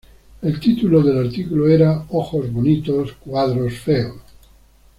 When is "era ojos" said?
1.67-2.51